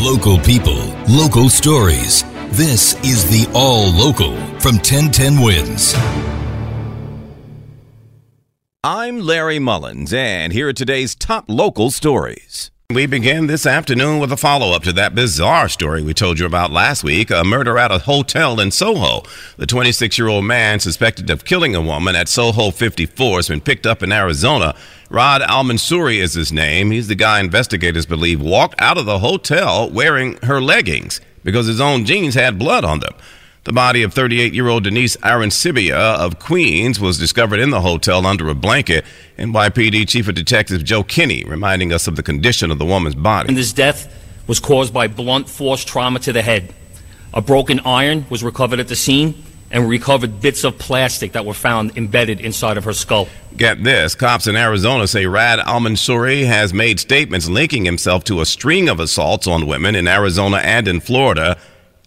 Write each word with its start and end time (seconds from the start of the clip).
Local 0.00 0.38
people, 0.38 0.82
local 1.10 1.50
stories. 1.50 2.24
This 2.52 2.94
is 3.04 3.28
the 3.28 3.46
All 3.54 3.92
Local 3.92 4.34
from 4.58 4.76
1010 4.76 5.42
Wins. 5.42 5.92
I'm 8.82 9.20
Larry 9.20 9.58
Mullins, 9.58 10.14
and 10.14 10.54
here 10.54 10.68
are 10.68 10.72
today's 10.72 11.14
top 11.14 11.44
local 11.48 11.90
stories. 11.90 12.70
We 12.92 13.06
begin 13.06 13.46
this 13.46 13.66
afternoon 13.66 14.18
with 14.18 14.32
a 14.32 14.36
follow 14.36 14.74
up 14.74 14.82
to 14.82 14.92
that 14.94 15.14
bizarre 15.14 15.68
story 15.68 16.02
we 16.02 16.12
told 16.12 16.40
you 16.40 16.46
about 16.46 16.72
last 16.72 17.04
week 17.04 17.30
a 17.30 17.44
murder 17.44 17.78
at 17.78 17.92
a 17.92 18.00
hotel 18.00 18.58
in 18.58 18.72
Soho. 18.72 19.22
The 19.58 19.66
26 19.66 20.18
year 20.18 20.26
old 20.26 20.44
man 20.44 20.80
suspected 20.80 21.30
of 21.30 21.44
killing 21.44 21.76
a 21.76 21.80
woman 21.80 22.16
at 22.16 22.28
Soho 22.28 22.72
54 22.72 23.38
has 23.38 23.48
been 23.48 23.60
picked 23.60 23.86
up 23.86 24.02
in 24.02 24.10
Arizona. 24.10 24.74
Raad 25.08 25.40
Al 25.42 25.62
Mansouri 25.62 26.16
is 26.16 26.34
his 26.34 26.52
name. 26.52 26.90
He's 26.90 27.06
the 27.06 27.14
guy 27.14 27.38
investigators 27.38 28.06
believe 28.06 28.42
walked 28.42 28.80
out 28.80 28.98
of 28.98 29.06
the 29.06 29.20
hotel 29.20 29.88
wearing 29.88 30.36
her 30.42 30.60
leggings 30.60 31.20
because 31.44 31.68
his 31.68 31.80
own 31.80 32.04
jeans 32.04 32.34
had 32.34 32.58
blood 32.58 32.84
on 32.84 32.98
them. 32.98 33.14
The 33.64 33.74
body 33.74 34.02
of 34.02 34.14
38 34.14 34.54
year 34.54 34.68
old 34.68 34.84
Denise 34.84 35.16
Arancibia 35.18 35.94
of 35.94 36.38
Queens 36.38 36.98
was 36.98 37.18
discovered 37.18 37.60
in 37.60 37.68
the 37.68 37.82
hotel 37.82 38.24
under 38.24 38.48
a 38.48 38.54
blanket. 38.54 39.04
NYPD 39.38 40.08
Chief 40.08 40.26
of 40.28 40.34
Detectives 40.34 40.82
Joe 40.82 41.02
Kenny 41.02 41.44
reminding 41.44 41.92
us 41.92 42.06
of 42.06 42.16
the 42.16 42.22
condition 42.22 42.70
of 42.70 42.78
the 42.78 42.86
woman's 42.86 43.16
body. 43.16 43.48
And 43.48 43.58
this 43.58 43.74
death 43.74 44.10
was 44.46 44.60
caused 44.60 44.94
by 44.94 45.08
blunt 45.08 45.46
force 45.46 45.84
trauma 45.84 46.20
to 46.20 46.32
the 46.32 46.40
head. 46.40 46.72
A 47.34 47.42
broken 47.42 47.80
iron 47.80 48.24
was 48.30 48.42
recovered 48.42 48.80
at 48.80 48.88
the 48.88 48.96
scene 48.96 49.44
and 49.70 49.90
recovered 49.90 50.40
bits 50.40 50.64
of 50.64 50.78
plastic 50.78 51.32
that 51.32 51.44
were 51.44 51.52
found 51.52 51.98
embedded 51.98 52.40
inside 52.40 52.78
of 52.78 52.84
her 52.84 52.94
skull. 52.94 53.28
Get 53.58 53.84
this 53.84 54.14
cops 54.14 54.46
in 54.46 54.56
Arizona 54.56 55.06
say 55.06 55.26
Raad 55.26 55.58
Al 55.58 55.80
Mansouri 55.80 56.46
has 56.46 56.72
made 56.72 56.98
statements 56.98 57.46
linking 57.46 57.84
himself 57.84 58.24
to 58.24 58.40
a 58.40 58.46
string 58.46 58.88
of 58.88 59.00
assaults 59.00 59.46
on 59.46 59.66
women 59.66 59.94
in 59.94 60.08
Arizona 60.08 60.56
and 60.56 60.88
in 60.88 60.98
Florida 61.00 61.58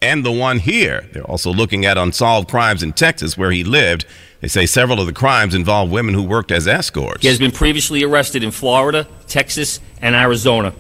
and 0.04 0.26
the 0.26 0.32
one 0.32 0.60
here. 0.60 1.06
They're 1.14 1.24
also 1.24 1.52
looking 1.54 1.86
at 1.86 1.98
unsolved 1.98 2.50
crimes 2.50 2.84
in 2.84 2.94
Texas 2.94 3.38
where 3.38 3.52
he 3.52 3.64
lived. 3.64 4.06
They 4.42 4.50
say 4.50 4.66
several 4.66 5.00
of 5.00 5.08
the 5.08 5.14
crimes 5.14 5.56
involve 5.56 5.90
women 5.90 6.14
who 6.14 6.24
worked 6.24 6.52
as 6.52 6.68
escorts. 6.68 7.22
He 7.22 7.30
has 7.30 7.40
been 7.40 7.52
previously 7.52 8.04
arrested 8.04 8.44
in 8.44 8.52
Florida, 8.52 9.08
Texas, 9.28 9.80
and 10.02 10.14
Arizona. 10.16 10.74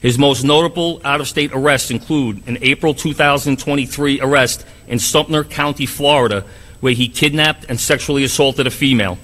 His 0.00 0.18
most 0.18 0.44
notable 0.44 1.00
out 1.04 1.20
of 1.20 1.28
state 1.28 1.50
arrests 1.52 1.90
include 1.90 2.46
an 2.48 2.58
April 2.62 2.94
2023 2.94 4.20
arrest 4.20 4.66
in 4.88 4.98
Sumter 4.98 5.44
County, 5.44 5.86
Florida, 5.86 6.44
where 6.80 6.94
he 6.94 7.08
kidnapped 7.08 7.66
and 7.68 7.78
sexually 7.78 8.24
assaulted 8.24 8.66
a 8.66 8.70
female. 8.70 9.18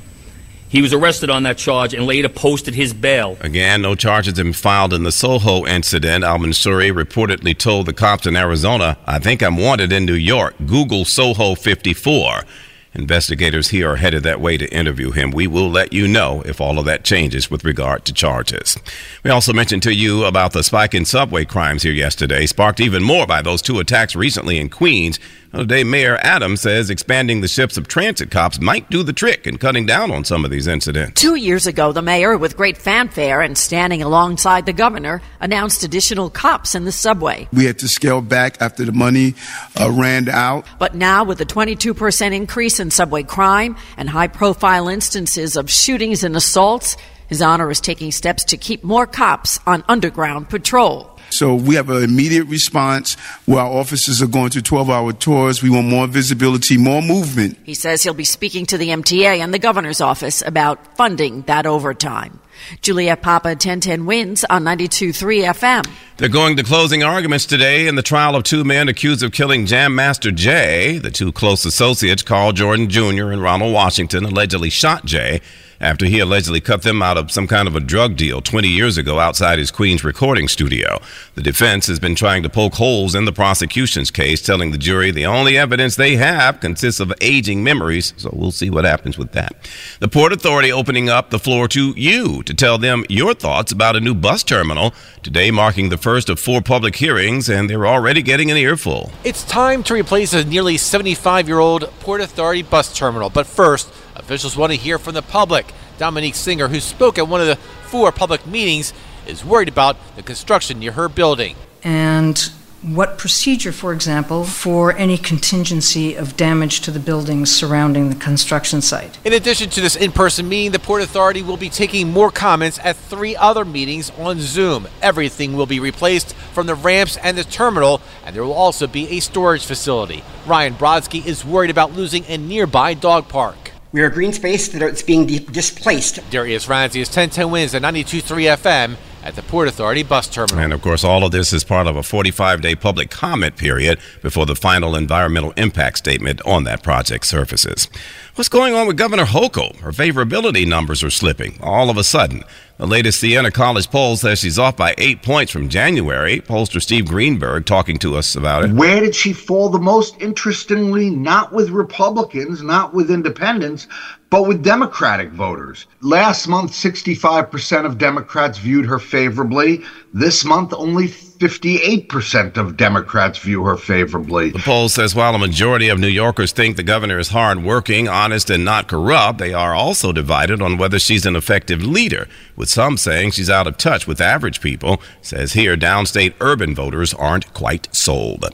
He 0.70 0.82
was 0.82 0.92
arrested 0.92 1.30
on 1.30 1.42
that 1.42 1.58
charge 1.58 1.92
and 1.94 2.06
later 2.06 2.28
posted 2.28 2.76
his 2.76 2.94
bail. 2.94 3.36
Again, 3.40 3.82
no 3.82 3.96
charges 3.96 4.38
have 4.38 4.46
been 4.46 4.52
filed 4.52 4.92
in 4.92 5.02
the 5.02 5.10
Soho 5.10 5.66
incident. 5.66 6.22
Al 6.22 6.38
Mansouri 6.38 6.92
reportedly 6.92 7.58
told 7.58 7.86
the 7.86 7.92
cops 7.92 8.24
in 8.24 8.36
Arizona, 8.36 8.96
I 9.04 9.18
think 9.18 9.42
I'm 9.42 9.56
wanted 9.56 9.92
in 9.92 10.06
New 10.06 10.14
York. 10.14 10.54
Google 10.64 11.04
Soho 11.04 11.56
54. 11.56 12.44
Investigators 12.92 13.68
here 13.68 13.90
are 13.90 13.96
headed 13.96 14.22
that 14.24 14.40
way 14.40 14.56
to 14.56 14.72
interview 14.72 15.10
him. 15.10 15.32
We 15.32 15.48
will 15.48 15.70
let 15.70 15.92
you 15.92 16.06
know 16.06 16.42
if 16.46 16.60
all 16.60 16.78
of 16.78 16.84
that 16.86 17.04
changes 17.04 17.50
with 17.50 17.64
regard 17.64 18.04
to 18.04 18.12
charges. 18.12 18.76
We 19.24 19.30
also 19.30 19.52
mentioned 19.52 19.84
to 19.84 19.94
you 19.94 20.24
about 20.24 20.52
the 20.52 20.64
spike 20.64 20.94
in 20.94 21.04
subway 21.04 21.44
crimes 21.44 21.84
here 21.84 21.92
yesterday, 21.92 22.46
sparked 22.46 22.80
even 22.80 23.02
more 23.02 23.26
by 23.26 23.42
those 23.42 23.62
two 23.62 23.78
attacks 23.78 24.16
recently 24.16 24.58
in 24.58 24.68
Queens. 24.68 25.20
Today, 25.52 25.82
Mayor 25.82 26.16
Adams 26.22 26.60
says 26.60 26.90
expanding 26.90 27.40
the 27.40 27.48
shifts 27.48 27.76
of 27.76 27.88
transit 27.88 28.30
cops 28.30 28.60
might 28.60 28.88
do 28.88 29.02
the 29.02 29.12
trick 29.12 29.48
in 29.48 29.58
cutting 29.58 29.84
down 29.84 30.12
on 30.12 30.24
some 30.24 30.44
of 30.44 30.50
these 30.52 30.68
incidents. 30.68 31.20
Two 31.20 31.34
years 31.34 31.66
ago, 31.66 31.90
the 31.90 32.02
mayor, 32.02 32.38
with 32.38 32.56
great 32.56 32.76
fanfare 32.76 33.40
and 33.40 33.58
standing 33.58 34.00
alongside 34.00 34.64
the 34.64 34.72
governor, 34.72 35.20
announced 35.40 35.82
additional 35.82 36.30
cops 36.30 36.76
in 36.76 36.84
the 36.84 36.92
subway. 36.92 37.48
We 37.52 37.64
had 37.64 37.80
to 37.80 37.88
scale 37.88 38.20
back 38.20 38.62
after 38.62 38.84
the 38.84 38.92
money 38.92 39.34
uh, 39.78 39.90
ran 39.90 40.28
out. 40.28 40.66
But 40.78 40.94
now, 40.94 41.24
with 41.24 41.40
a 41.40 41.46
22% 41.46 42.32
increase 42.32 42.78
in 42.78 42.92
subway 42.92 43.24
crime 43.24 43.76
and 43.96 44.08
high 44.08 44.28
profile 44.28 44.86
instances 44.86 45.56
of 45.56 45.68
shootings 45.68 46.22
and 46.22 46.36
assaults, 46.36 46.96
his 47.26 47.42
honor 47.42 47.70
is 47.72 47.80
taking 47.80 48.12
steps 48.12 48.44
to 48.44 48.56
keep 48.56 48.84
more 48.84 49.06
cops 49.06 49.58
on 49.66 49.82
underground 49.88 50.48
patrol. 50.48 51.09
So 51.30 51.54
we 51.54 51.76
have 51.76 51.90
an 51.90 52.02
immediate 52.02 52.44
response 52.44 53.14
where 53.46 53.60
our 53.60 53.70
officers 53.70 54.20
are 54.20 54.26
going 54.26 54.50
to 54.50 54.62
12 54.62 54.90
hour 54.90 55.12
tours. 55.12 55.62
We 55.62 55.70
want 55.70 55.86
more 55.86 56.06
visibility, 56.06 56.76
more 56.76 57.02
movement. 57.02 57.58
He 57.64 57.74
says 57.74 58.02
he'll 58.02 58.14
be 58.14 58.24
speaking 58.24 58.66
to 58.66 58.78
the 58.78 58.88
MTA 58.88 59.38
and 59.38 59.54
the 59.54 59.58
governor's 59.58 60.00
office 60.00 60.42
about 60.42 60.96
funding 60.96 61.42
that 61.42 61.66
overtime. 61.66 62.40
Juliet 62.82 63.22
Papa 63.22 63.48
1010 63.48 64.06
wins 64.06 64.44
on 64.44 64.64
92.3 64.64 65.44
FM. 65.44 65.90
They're 66.18 66.28
going 66.28 66.56
to 66.56 66.62
closing 66.62 67.02
arguments 67.02 67.46
today 67.46 67.86
in 67.86 67.94
the 67.94 68.02
trial 68.02 68.36
of 68.36 68.44
two 68.44 68.64
men 68.64 68.88
accused 68.88 69.22
of 69.22 69.32
killing 69.32 69.66
Jam 69.66 69.94
Master 69.94 70.30
Jay. 70.30 70.98
The 70.98 71.10
two 71.10 71.32
close 71.32 71.64
associates, 71.64 72.22
Karl 72.22 72.52
Jordan 72.52 72.90
Jr. 72.90 73.30
and 73.30 73.42
Ronald 73.42 73.72
Washington, 73.72 74.24
allegedly 74.24 74.68
shot 74.68 75.04
Jay 75.06 75.40
after 75.80 76.06
he 76.06 76.18
allegedly 76.18 76.60
cut 76.60 76.82
them 76.82 77.02
out 77.02 77.16
of 77.16 77.30
some 77.30 77.46
kind 77.46 77.66
of 77.66 77.74
a 77.74 77.80
drug 77.80 78.16
deal 78.16 78.40
20 78.40 78.68
years 78.68 78.98
ago 78.98 79.18
outside 79.18 79.58
his 79.58 79.70
Queens 79.70 80.04
recording 80.04 80.46
studio. 80.46 81.00
The 81.34 81.42
defense 81.42 81.86
has 81.86 81.98
been 81.98 82.14
trying 82.14 82.42
to 82.42 82.50
poke 82.50 82.74
holes 82.74 83.14
in 83.14 83.24
the 83.24 83.32
prosecution's 83.32 84.10
case, 84.10 84.42
telling 84.42 84.70
the 84.70 84.78
jury 84.78 85.10
the 85.10 85.26
only 85.26 85.56
evidence 85.56 85.96
they 85.96 86.16
have 86.16 86.60
consists 86.60 87.00
of 87.00 87.12
aging 87.20 87.64
memories, 87.64 88.12
so 88.16 88.30
we'll 88.32 88.50
see 88.50 88.68
what 88.68 88.84
happens 88.84 89.16
with 89.16 89.32
that. 89.32 89.70
The 90.00 90.08
Port 90.08 90.32
Authority 90.32 90.70
opening 90.70 91.08
up 91.08 91.30
the 91.30 91.38
floor 91.38 91.66
to 91.68 91.94
you 91.96 92.42
to 92.42 92.52
tell 92.54 92.76
them 92.76 93.04
your 93.08 93.34
thoughts 93.34 93.72
about 93.72 93.96
a 93.96 94.00
new 94.00 94.14
bus 94.14 94.42
terminal, 94.42 94.92
today 95.22 95.50
marking 95.50 95.88
the 95.88 95.96
first 95.96 96.28
of 96.28 96.38
four 96.38 96.60
public 96.60 96.96
hearings, 96.96 97.48
and 97.48 97.70
they're 97.70 97.86
already 97.86 98.22
getting 98.22 98.50
an 98.50 98.56
earful. 98.56 99.10
It's 99.24 99.44
time 99.44 99.82
to 99.84 99.94
replace 99.94 100.34
a 100.34 100.44
nearly 100.44 100.76
75 100.76 101.48
year 101.48 101.58
old 101.58 101.90
Port 102.00 102.20
Authority 102.20 102.62
bus 102.62 102.94
terminal, 102.94 103.30
but 103.30 103.46
first, 103.46 103.88
Officials 104.30 104.56
want 104.56 104.70
to 104.70 104.78
hear 104.78 104.96
from 104.96 105.14
the 105.14 105.22
public. 105.22 105.74
Dominique 105.98 106.36
Singer, 106.36 106.68
who 106.68 106.78
spoke 106.78 107.18
at 107.18 107.26
one 107.26 107.40
of 107.40 107.48
the 107.48 107.56
four 107.56 108.12
public 108.12 108.46
meetings, 108.46 108.92
is 109.26 109.44
worried 109.44 109.68
about 109.68 109.96
the 110.14 110.22
construction 110.22 110.78
near 110.78 110.92
her 110.92 111.08
building. 111.08 111.56
And 111.82 112.38
what 112.80 113.18
procedure, 113.18 113.72
for 113.72 113.92
example, 113.92 114.44
for 114.44 114.96
any 114.96 115.18
contingency 115.18 116.14
of 116.14 116.36
damage 116.36 116.80
to 116.82 116.92
the 116.92 117.00
buildings 117.00 117.52
surrounding 117.52 118.08
the 118.08 118.14
construction 118.14 118.80
site. 118.80 119.18
In 119.24 119.32
addition 119.32 119.68
to 119.70 119.80
this 119.80 119.96
in 119.96 120.12
person 120.12 120.48
meeting, 120.48 120.70
the 120.70 120.78
Port 120.78 121.02
Authority 121.02 121.42
will 121.42 121.56
be 121.56 121.68
taking 121.68 122.12
more 122.12 122.30
comments 122.30 122.78
at 122.84 122.94
three 122.94 123.34
other 123.34 123.64
meetings 123.64 124.12
on 124.16 124.38
Zoom. 124.38 124.86
Everything 125.02 125.56
will 125.56 125.66
be 125.66 125.80
replaced 125.80 126.34
from 126.54 126.68
the 126.68 126.76
ramps 126.76 127.16
and 127.16 127.36
the 127.36 127.42
terminal, 127.42 128.00
and 128.24 128.36
there 128.36 128.44
will 128.44 128.52
also 128.52 128.86
be 128.86 129.08
a 129.08 129.18
storage 129.18 129.66
facility. 129.66 130.22
Ryan 130.46 130.74
Brodsky 130.74 131.26
is 131.26 131.44
worried 131.44 131.70
about 131.70 131.94
losing 131.94 132.24
a 132.26 132.38
nearby 132.38 132.94
dog 132.94 133.26
park. 133.26 133.69
We 133.92 134.02
are 134.02 134.06
a 134.06 134.12
green 134.12 134.32
space 134.32 134.68
that's 134.68 135.02
being 135.02 135.26
de- 135.26 135.40
displaced. 135.40 136.20
Darius 136.30 136.68
Ramsey 136.68 137.00
is 137.00 137.08
1010 137.08 137.50
wins 137.50 137.74
at 137.74 137.82
92.3 137.82 138.56
FM 138.56 138.96
at 139.24 139.34
the 139.34 139.42
Port 139.42 139.66
Authority 139.66 140.04
bus 140.04 140.28
terminal. 140.28 140.60
And 140.60 140.72
of 140.72 140.80
course, 140.80 141.02
all 141.02 141.24
of 141.24 141.32
this 141.32 141.52
is 141.52 141.64
part 141.64 141.88
of 141.88 141.96
a 141.96 142.02
45 142.04 142.60
day 142.60 142.76
public 142.76 143.10
comment 143.10 143.56
period 143.56 143.98
before 144.22 144.46
the 144.46 144.54
final 144.54 144.94
environmental 144.94 145.52
impact 145.56 145.98
statement 145.98 146.40
on 146.46 146.62
that 146.64 146.84
project 146.84 147.26
surfaces. 147.26 147.88
What's 148.36 148.48
going 148.48 148.74
on 148.74 148.86
with 148.86 148.96
Governor 148.96 149.24
Hochul? 149.24 149.76
Her 149.80 149.90
favorability 149.90 150.66
numbers 150.66 151.02
are 151.02 151.10
slipping 151.10 151.58
all 151.60 151.90
of 151.90 151.96
a 151.96 152.04
sudden. 152.04 152.44
The 152.80 152.86
latest 152.86 153.20
Siena 153.20 153.50
College 153.50 153.90
poll 153.90 154.16
says 154.16 154.38
she's 154.38 154.58
off 154.58 154.74
by 154.74 154.94
eight 154.96 155.20
points 155.20 155.52
from 155.52 155.68
January. 155.68 156.40
Pollster 156.40 156.80
Steve 156.80 157.06
Greenberg 157.06 157.66
talking 157.66 157.98
to 157.98 158.16
us 158.16 158.34
about 158.36 158.64
it. 158.64 158.70
Where 158.70 159.00
did 159.00 159.14
she 159.14 159.34
fall 159.34 159.68
the 159.68 159.78
most? 159.78 160.16
Interestingly, 160.18 161.10
not 161.10 161.52
with 161.52 161.68
Republicans, 161.68 162.62
not 162.62 162.94
with 162.94 163.10
independents, 163.10 163.86
but 164.30 164.48
with 164.48 164.64
Democratic 164.64 165.28
voters. 165.28 165.88
Last 166.00 166.48
month, 166.48 166.72
65% 166.72 167.84
of 167.84 167.98
Democrats 167.98 168.56
viewed 168.56 168.86
her 168.86 168.98
favorably. 168.98 169.82
This 170.14 170.42
month, 170.46 170.72
only 170.72 171.08
58% 171.40 172.58
of 172.58 172.76
Democrats 172.76 173.38
view 173.38 173.64
her 173.64 173.78
favorably. 173.78 174.50
The 174.50 174.58
poll 174.58 174.90
says 174.90 175.14
while 175.14 175.34
a 175.34 175.38
majority 175.38 175.88
of 175.88 175.98
New 175.98 176.06
Yorkers 176.06 176.52
think 176.52 176.76
the 176.76 176.82
governor 176.82 177.18
is 177.18 177.28
hardworking, 177.28 178.08
honest, 178.08 178.50
and 178.50 178.62
not 178.62 178.88
corrupt, 178.88 179.38
they 179.38 179.54
are 179.54 179.74
also 179.74 180.12
divided 180.12 180.60
on 180.60 180.76
whether 180.76 180.98
she's 180.98 181.24
an 181.24 181.36
effective 181.36 181.82
leader, 181.82 182.28
with 182.56 182.68
some 182.68 182.98
saying 182.98 183.30
she's 183.30 183.48
out 183.48 183.66
of 183.66 183.78
touch 183.78 184.06
with 184.06 184.20
average 184.20 184.60
people. 184.60 185.00
Says 185.22 185.54
here, 185.54 185.78
downstate 185.78 186.34
urban 186.42 186.74
voters 186.74 187.14
aren't 187.14 187.54
quite 187.54 187.88
sold. 187.94 188.44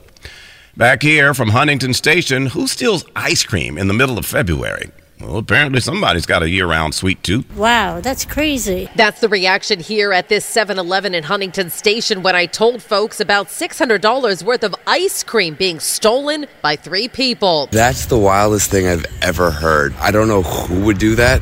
Back 0.77 1.01
here 1.01 1.33
from 1.33 1.49
Huntington 1.49 1.93
Station, 1.93 2.47
who 2.47 2.67
steals 2.67 3.03
ice 3.17 3.43
cream 3.43 3.77
in 3.77 3.89
the 3.89 3.93
middle 3.93 4.17
of 4.17 4.25
February? 4.25 4.91
Well, 5.19 5.37
apparently 5.37 5.79
somebody's 5.79 6.27
got 6.27 6.43
a 6.43 6.49
year 6.49 6.67
round 6.67 6.93
sweet 6.93 7.23
tooth. 7.23 7.45
Wow, 7.55 8.01
that's 8.01 8.23
crazy. 8.23 8.87
That's 8.95 9.19
the 9.19 9.29
reaction 9.29 9.79
here 9.79 10.13
at 10.13 10.29
this 10.29 10.45
7 10.45 10.77
Eleven 10.77 11.15
in 11.15 11.23
Huntington 11.23 11.71
Station 11.71 12.21
when 12.21 12.35
I 12.35 12.45
told 12.45 12.83
folks 12.83 13.19
about 13.19 13.47
$600 13.47 14.43
worth 14.43 14.63
of 14.63 14.75
ice 14.85 15.23
cream 15.23 15.55
being 15.55 15.79
stolen 15.79 16.45
by 16.61 16.75
three 16.75 17.07
people. 17.07 17.67
That's 17.71 18.05
the 18.05 18.17
wildest 18.17 18.69
thing 18.69 18.87
I've 18.87 19.05
ever 19.23 19.49
heard. 19.49 19.95
I 19.95 20.11
don't 20.11 20.27
know 20.27 20.43
who 20.43 20.85
would 20.85 20.99
do 20.99 21.15
that. 21.15 21.41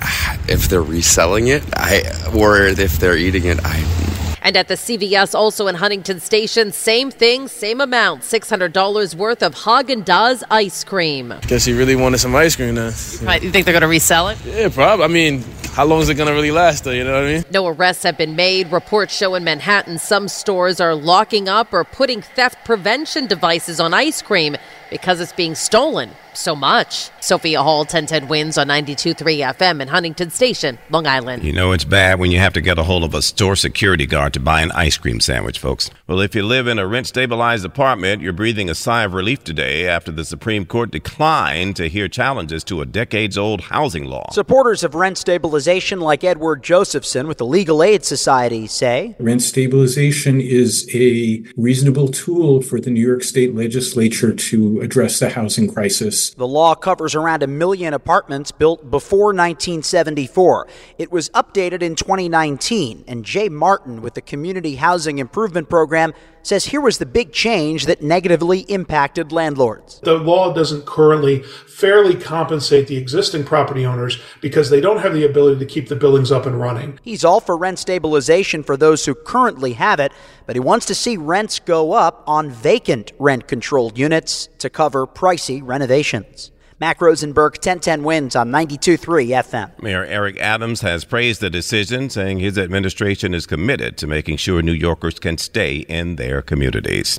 If 0.48 0.70
they're 0.70 0.80
reselling 0.80 1.48
it, 1.48 1.62
I 1.76 2.04
or 2.34 2.62
if 2.62 2.98
they're 2.98 3.18
eating 3.18 3.44
it, 3.44 3.58
I 3.66 4.27
and 4.48 4.56
at 4.56 4.66
the 4.66 4.76
CVS, 4.76 5.34
also 5.34 5.66
in 5.66 5.74
Huntington 5.74 6.20
Station, 6.20 6.72
same 6.72 7.10
thing, 7.10 7.48
same 7.48 7.82
amount, 7.82 8.22
$600 8.22 9.14
worth 9.14 9.42
of 9.42 9.54
Haagen-Dazs 9.54 10.42
ice 10.50 10.84
cream. 10.84 11.34
Guess 11.46 11.66
he 11.66 11.74
really 11.74 11.94
wanted 11.94 12.16
some 12.16 12.34
ice 12.34 12.56
cream 12.56 12.76
now. 12.76 12.86
You 12.86 13.50
think 13.50 13.66
they're 13.66 13.74
going 13.74 13.82
to 13.82 13.88
resell 13.88 14.28
it? 14.28 14.38
Yeah, 14.46 14.70
probably. 14.70 15.04
I 15.04 15.08
mean, 15.08 15.44
how 15.78 15.84
long 15.84 16.00
is 16.00 16.08
it 16.08 16.16
going 16.16 16.26
to 16.26 16.34
really 16.34 16.50
last, 16.50 16.82
though? 16.82 16.90
You 16.90 17.04
know 17.04 17.12
what 17.12 17.22
I 17.22 17.34
mean? 17.34 17.44
No 17.52 17.68
arrests 17.68 18.02
have 18.02 18.18
been 18.18 18.34
made. 18.34 18.72
Reports 18.72 19.16
show 19.16 19.36
in 19.36 19.44
Manhattan 19.44 19.98
some 19.98 20.26
stores 20.26 20.80
are 20.80 20.92
locking 20.92 21.48
up 21.48 21.72
or 21.72 21.84
putting 21.84 22.20
theft 22.20 22.64
prevention 22.64 23.28
devices 23.28 23.78
on 23.78 23.94
ice 23.94 24.20
cream 24.20 24.56
because 24.90 25.20
it's 25.20 25.32
being 25.32 25.54
stolen 25.54 26.10
so 26.34 26.54
much. 26.54 27.10
Sophia 27.20 27.62
Hall, 27.62 27.80
1010 27.80 28.28
wins 28.28 28.56
on 28.56 28.68
92.3 28.68 29.54
FM 29.54 29.80
in 29.82 29.88
Huntington 29.88 30.30
Station, 30.30 30.78
Long 30.90 31.06
Island. 31.06 31.42
You 31.42 31.52
know 31.52 31.72
it's 31.72 31.84
bad 31.84 32.18
when 32.18 32.30
you 32.30 32.38
have 32.38 32.52
to 32.54 32.60
get 32.60 32.78
a 32.78 32.84
hold 32.84 33.04
of 33.04 33.14
a 33.14 33.22
store 33.22 33.56
security 33.56 34.06
guard 34.06 34.32
to 34.34 34.40
buy 34.40 34.62
an 34.62 34.70
ice 34.72 34.96
cream 34.96 35.20
sandwich, 35.20 35.58
folks. 35.58 35.90
Well, 36.06 36.20
if 36.20 36.34
you 36.34 36.42
live 36.42 36.66
in 36.66 36.78
a 36.78 36.86
rent 36.86 37.06
stabilized 37.06 37.64
apartment, 37.64 38.22
you're 38.22 38.32
breathing 38.32 38.70
a 38.70 38.74
sigh 38.74 39.02
of 39.02 39.14
relief 39.14 39.44
today 39.44 39.88
after 39.88 40.12
the 40.12 40.24
Supreme 40.24 40.64
Court 40.64 40.90
declined 40.90 41.76
to 41.76 41.88
hear 41.88 42.08
challenges 42.08 42.64
to 42.64 42.80
a 42.80 42.86
decades 42.86 43.36
old 43.36 43.62
housing 43.62 44.04
law. 44.04 44.30
Supporters 44.30 44.84
of 44.84 44.94
rent 44.94 45.18
stabilization, 45.18 45.67
like 45.68 46.24
Edward 46.24 46.62
Josephson 46.62 47.28
with 47.28 47.36
the 47.36 47.44
Legal 47.44 47.82
Aid 47.82 48.02
Society, 48.02 48.66
say 48.66 49.14
rent 49.18 49.42
stabilization 49.42 50.40
is 50.40 50.88
a 50.94 51.44
reasonable 51.58 52.08
tool 52.08 52.62
for 52.62 52.80
the 52.80 52.88
New 52.88 53.06
York 53.06 53.22
State 53.22 53.54
legislature 53.54 54.34
to 54.34 54.80
address 54.80 55.18
the 55.18 55.28
housing 55.28 55.70
crisis. 55.70 56.30
The 56.30 56.48
law 56.48 56.74
covers 56.74 57.14
around 57.14 57.42
a 57.42 57.46
million 57.46 57.92
apartments 57.92 58.50
built 58.50 58.90
before 58.90 59.34
1974. 59.34 60.68
It 60.96 61.12
was 61.12 61.28
updated 61.30 61.82
in 61.82 61.96
2019, 61.96 63.04
and 63.06 63.22
Jay 63.22 63.50
Martin 63.50 64.00
with 64.00 64.14
the 64.14 64.22
Community 64.22 64.76
Housing 64.76 65.18
Improvement 65.18 65.68
Program 65.68 66.14
says 66.42 66.64
here 66.64 66.80
was 66.80 66.96
the 66.96 67.06
big 67.06 67.32
change 67.32 67.84
that 67.86 68.02
negatively 68.02 68.60
impacted 68.60 69.32
landlords. 69.32 70.00
The 70.00 70.14
law 70.14 70.54
doesn't 70.54 70.86
currently 70.86 71.42
fairly 71.42 72.14
compensate 72.16 72.88
the 72.88 72.96
existing 72.96 73.44
property 73.44 73.86
owners 73.86 74.20
because 74.40 74.70
they 74.70 74.80
don't 74.80 75.00
have 75.00 75.14
the 75.14 75.26
ability 75.26 75.57
to 75.58 75.66
keep 75.66 75.88
the 75.88 75.96
buildings 75.96 76.32
up 76.32 76.46
and 76.46 76.60
running. 76.60 76.98
He's 77.02 77.24
all 77.24 77.40
for 77.40 77.56
rent 77.56 77.78
stabilization 77.78 78.62
for 78.62 78.76
those 78.76 79.04
who 79.04 79.14
currently 79.14 79.74
have 79.74 80.00
it, 80.00 80.12
but 80.46 80.56
he 80.56 80.60
wants 80.60 80.86
to 80.86 80.94
see 80.94 81.16
rents 81.16 81.58
go 81.58 81.92
up 81.92 82.22
on 82.26 82.50
vacant 82.50 83.12
rent 83.18 83.48
controlled 83.48 83.98
units 83.98 84.48
to 84.58 84.70
cover 84.70 85.06
pricey 85.06 85.60
renovations. 85.62 86.50
Mac 86.80 87.00
Rosenberg, 87.00 87.54
1010 87.54 88.04
wins 88.04 88.36
on 88.36 88.52
92.3 88.52 89.30
FM. 89.30 89.82
Mayor 89.82 90.04
Eric 90.04 90.36
Adams 90.38 90.80
has 90.82 91.04
praised 91.04 91.40
the 91.40 91.50
decision, 91.50 92.08
saying 92.08 92.38
his 92.38 92.56
administration 92.56 93.34
is 93.34 93.46
committed 93.46 93.96
to 93.98 94.06
making 94.06 94.36
sure 94.36 94.62
New 94.62 94.72
Yorkers 94.72 95.18
can 95.18 95.38
stay 95.38 95.78
in 95.78 96.14
their 96.14 96.40
communities. 96.40 97.18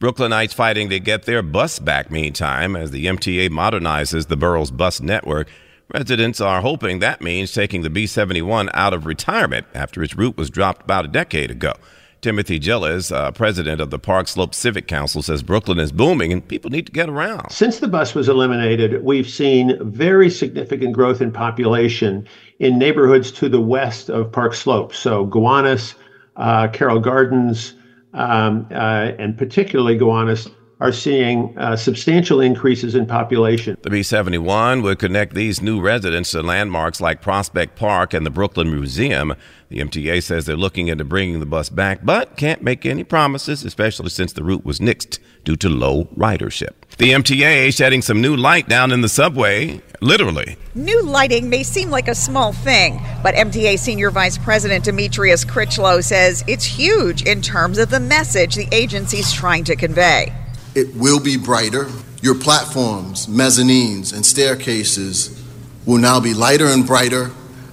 Brooklynites 0.00 0.54
fighting 0.54 0.88
to 0.88 0.98
get 1.00 1.24
their 1.24 1.42
bus 1.42 1.78
back 1.78 2.10
meantime 2.10 2.74
as 2.74 2.92
the 2.92 3.04
MTA 3.04 3.50
modernizes 3.50 4.28
the 4.28 4.36
borough's 4.38 4.70
bus 4.70 5.00
network. 5.02 5.48
Residents 5.94 6.40
are 6.40 6.60
hoping 6.60 6.98
that 6.98 7.22
means 7.22 7.52
taking 7.52 7.82
the 7.82 7.88
B 7.88 8.08
71 8.08 8.68
out 8.74 8.92
of 8.92 9.06
retirement 9.06 9.64
after 9.74 10.02
its 10.02 10.16
route 10.16 10.36
was 10.36 10.50
dropped 10.50 10.82
about 10.82 11.04
a 11.04 11.08
decade 11.08 11.52
ago. 11.52 11.72
Timothy 12.20 12.58
Gillis, 12.58 13.12
uh, 13.12 13.30
president 13.30 13.80
of 13.80 13.90
the 13.90 13.98
Park 14.00 14.26
Slope 14.26 14.56
Civic 14.56 14.88
Council, 14.88 15.22
says 15.22 15.44
Brooklyn 15.44 15.78
is 15.78 15.92
booming 15.92 16.32
and 16.32 16.48
people 16.48 16.68
need 16.68 16.86
to 16.86 16.90
get 16.92 17.08
around. 17.08 17.52
Since 17.52 17.78
the 17.78 17.86
bus 17.86 18.12
was 18.12 18.28
eliminated, 18.28 19.04
we've 19.04 19.28
seen 19.28 19.78
very 19.88 20.30
significant 20.30 20.94
growth 20.94 21.22
in 21.22 21.30
population 21.30 22.26
in 22.58 22.76
neighborhoods 22.76 23.30
to 23.30 23.48
the 23.48 23.60
west 23.60 24.10
of 24.10 24.32
Park 24.32 24.54
Slope. 24.54 24.92
So 24.92 25.26
Gowanus, 25.26 25.94
uh, 26.34 26.66
Carroll 26.72 26.98
Gardens, 26.98 27.74
um, 28.14 28.66
uh, 28.72 29.12
and 29.20 29.38
particularly 29.38 29.96
Gowanus 29.96 30.48
are 30.80 30.92
seeing 30.92 31.56
uh, 31.56 31.76
substantial 31.76 32.40
increases 32.40 32.94
in 32.94 33.06
population. 33.06 33.76
The 33.82 33.90
B 33.90 34.02
71 34.02 34.82
would 34.82 34.98
connect 34.98 35.34
these 35.34 35.62
new 35.62 35.80
residents 35.80 36.32
to 36.32 36.42
landmarks 36.42 37.00
like 37.00 37.22
Prospect 37.22 37.76
Park 37.76 38.12
and 38.12 38.26
the 38.26 38.30
Brooklyn 38.30 38.70
Museum. 38.70 39.34
The 39.68 39.78
MTA 39.78 40.22
says 40.22 40.46
they're 40.46 40.56
looking 40.56 40.88
into 40.88 41.04
bringing 41.04 41.40
the 41.40 41.46
bus 41.46 41.68
back, 41.68 42.04
but 42.04 42.36
can't 42.36 42.62
make 42.62 42.84
any 42.84 43.04
promises, 43.04 43.64
especially 43.64 44.10
since 44.10 44.32
the 44.32 44.44
route 44.44 44.64
was 44.64 44.78
nixed 44.78 45.18
due 45.44 45.56
to 45.56 45.68
low 45.68 46.04
ridership. 46.16 46.72
The 46.98 47.10
MTA 47.10 47.74
shedding 47.74 48.02
some 48.02 48.20
new 48.20 48.36
light 48.36 48.68
down 48.68 48.92
in 48.92 49.00
the 49.00 49.08
subway, 49.08 49.80
literally. 50.00 50.56
New 50.74 51.02
lighting 51.02 51.48
may 51.48 51.62
seem 51.62 51.90
like 51.90 52.08
a 52.08 52.14
small 52.14 52.52
thing, 52.52 53.00
but 53.22 53.34
MTA 53.34 53.78
Senior 53.78 54.10
Vice 54.10 54.38
President 54.38 54.84
Demetrius 54.84 55.44
Crichlow 55.44 56.02
says 56.02 56.44
it's 56.46 56.64
huge 56.64 57.22
in 57.22 57.42
terms 57.42 57.78
of 57.78 57.90
the 57.90 58.00
message 58.00 58.54
the 58.54 58.68
agency's 58.72 59.32
trying 59.32 59.64
to 59.64 59.76
convey. 59.76 60.32
It 60.74 60.94
will 60.96 61.20
be 61.20 61.36
brighter. 61.36 61.88
Your 62.20 62.34
platforms, 62.34 63.26
mezzanines, 63.28 64.12
and 64.12 64.26
staircases 64.26 65.40
will 65.86 65.98
now 65.98 66.18
be 66.18 66.34
lighter 66.34 66.66
and 66.66 66.84
brighter, 66.86 67.30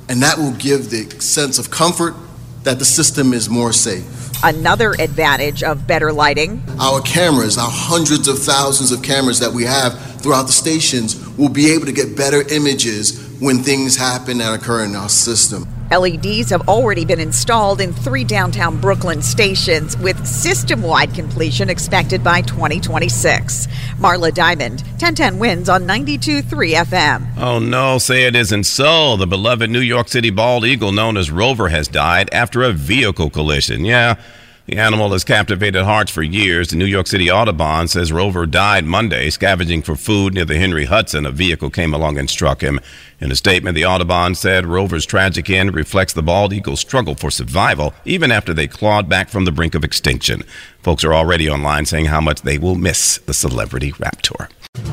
and 0.07 0.21
that 0.21 0.37
will 0.37 0.53
give 0.53 0.89
the 0.89 1.09
sense 1.19 1.57
of 1.57 1.71
comfort 1.71 2.13
that 2.63 2.77
the 2.77 2.85
system 2.85 3.33
is 3.33 3.49
more 3.49 3.73
safe. 3.73 4.05
Another 4.43 4.93
advantage 4.99 5.63
of 5.63 5.87
better 5.87 6.11
lighting 6.11 6.63
our 6.79 7.01
cameras, 7.01 7.57
our 7.57 7.69
hundreds 7.69 8.27
of 8.27 8.37
thousands 8.39 8.91
of 8.91 9.01
cameras 9.01 9.39
that 9.39 9.51
we 9.51 9.63
have 9.63 9.99
throughout 10.21 10.43
the 10.43 10.51
stations, 10.51 11.15
will 11.37 11.49
be 11.49 11.71
able 11.71 11.85
to 11.85 11.91
get 11.91 12.15
better 12.15 12.47
images 12.49 13.19
when 13.39 13.63
things 13.63 13.95
happen 13.95 14.37
that 14.39 14.53
occur 14.53 14.83
in 14.83 14.95
our 14.95 15.09
system. 15.09 15.67
LEDs 15.91 16.49
have 16.49 16.67
already 16.69 17.03
been 17.03 17.19
installed 17.19 17.81
in 17.81 17.91
three 17.91 18.23
downtown 18.23 18.79
Brooklyn 18.79 19.21
stations, 19.21 19.97
with 19.97 20.25
system 20.25 20.81
wide 20.81 21.13
completion 21.13 21.69
expected 21.69 22.23
by 22.23 22.41
2026. 22.41 23.67
Marla 23.97 24.33
Diamond, 24.33 24.81
1010 24.81 25.37
wins 25.37 25.69
on 25.69 25.83
92.3 25.83 26.73
FM. 26.75 27.37
Oh 27.37 27.59
no, 27.59 27.97
say 27.97 28.25
it 28.25 28.35
isn't 28.35 28.63
so. 28.63 29.17
The 29.17 29.27
beloved 29.27 29.69
New 29.69 29.79
York 29.79 30.07
City 30.07 30.29
bald 30.29 30.65
eagle 30.65 30.91
known 30.91 31.17
as 31.17 31.29
Rover 31.29 31.69
has 31.69 31.87
died 31.87 32.29
after 32.31 32.63
a 32.63 32.71
vehicle 32.71 33.29
collision. 33.29 33.83
Yeah. 33.83 34.15
The 34.71 34.77
animal 34.77 35.11
has 35.11 35.25
captivated 35.25 35.83
hearts 35.83 36.11
for 36.11 36.23
years. 36.23 36.69
The 36.69 36.77
New 36.77 36.85
York 36.85 37.05
City 37.05 37.29
Audubon 37.29 37.89
says 37.89 38.13
Rover 38.13 38.45
died 38.45 38.85
Monday 38.85 39.29
scavenging 39.29 39.81
for 39.81 39.97
food 39.97 40.33
near 40.33 40.45
the 40.45 40.57
Henry 40.57 40.85
Hudson. 40.85 41.25
A 41.25 41.31
vehicle 41.31 41.69
came 41.69 41.93
along 41.93 42.17
and 42.17 42.29
struck 42.29 42.61
him. 42.61 42.79
In 43.19 43.33
a 43.33 43.35
statement, 43.35 43.75
the 43.75 43.85
Audubon 43.85 44.33
said 44.33 44.65
Rover's 44.65 45.05
tragic 45.05 45.49
end 45.49 45.75
reflects 45.75 46.13
the 46.13 46.23
bald 46.23 46.53
eagle's 46.53 46.79
struggle 46.79 47.15
for 47.15 47.29
survival 47.29 47.93
even 48.05 48.31
after 48.31 48.53
they 48.53 48.65
clawed 48.65 49.09
back 49.09 49.27
from 49.27 49.43
the 49.43 49.51
brink 49.51 49.75
of 49.75 49.83
extinction. 49.83 50.41
Folks 50.81 51.03
are 51.03 51.13
already 51.13 51.49
online 51.49 51.85
saying 51.85 52.05
how 52.05 52.21
much 52.21 52.43
they 52.43 52.57
will 52.57 52.75
miss 52.75 53.17
the 53.17 53.33
celebrity 53.33 53.91
raptor. 53.91 54.47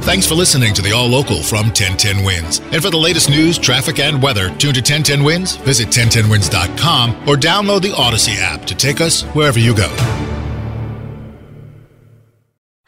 Thanks 0.09 0.27
for 0.27 0.35
listening 0.35 0.73
to 0.73 0.81
the 0.81 0.93
All 0.93 1.07
Local 1.07 1.43
from 1.43 1.67
1010 1.67 2.25
Wins. 2.25 2.61
And 2.73 2.83
for 2.83 2.89
the 2.89 2.97
latest 2.97 3.29
news, 3.29 3.59
traffic, 3.59 3.99
and 3.99 4.23
weather, 4.23 4.49
tune 4.57 4.73
to 4.73 4.81
1010 4.81 5.23
Wins, 5.23 5.57
visit 5.57 5.89
1010wins.com, 5.89 7.29
or 7.29 7.37
download 7.37 7.83
the 7.83 7.93
Audacy 7.93 8.39
app 8.39 8.65
to 8.65 8.75
take 8.75 9.03
us 9.03 9.25
wherever 9.35 9.59
you 9.59 9.77
go. 9.77 9.89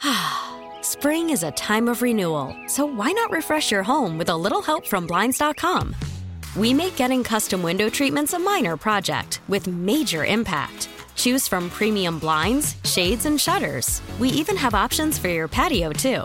Spring 0.80 1.28
is 1.28 1.42
a 1.42 1.50
time 1.50 1.88
of 1.88 2.00
renewal, 2.00 2.56
so 2.66 2.86
why 2.86 3.12
not 3.12 3.30
refresh 3.30 3.70
your 3.70 3.82
home 3.82 4.16
with 4.16 4.30
a 4.30 4.36
little 4.36 4.62
help 4.62 4.86
from 4.86 5.06
Blinds.com? 5.06 5.94
We 6.56 6.72
make 6.72 6.96
getting 6.96 7.22
custom 7.22 7.62
window 7.62 7.90
treatments 7.90 8.32
a 8.32 8.38
minor 8.38 8.78
project 8.78 9.42
with 9.46 9.66
major 9.66 10.24
impact. 10.24 10.88
Choose 11.16 11.46
from 11.46 11.68
premium 11.68 12.18
blinds, 12.18 12.76
shades, 12.84 13.26
and 13.26 13.38
shutters. 13.38 14.00
We 14.18 14.30
even 14.30 14.56
have 14.56 14.74
options 14.74 15.18
for 15.18 15.28
your 15.28 15.48
patio, 15.48 15.92
too. 15.92 16.24